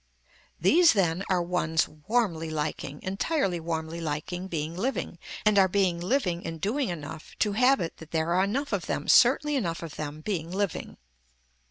[0.59, 6.43] These then are ones warmly liking, entirely warmly liking being living and are being living
[6.43, 9.97] and doing enough to have it that there are enough of them certainly enough of
[9.97, 10.97] them being living.